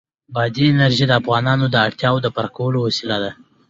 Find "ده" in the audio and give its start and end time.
3.23-3.31